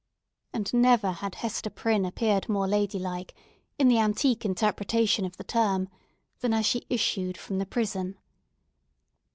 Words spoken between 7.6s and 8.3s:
prison.